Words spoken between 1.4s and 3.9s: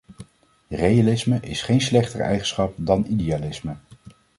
is geen slechtere eigenschap dan idealisme.